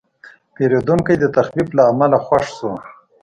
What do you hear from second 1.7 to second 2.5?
له امله خوښ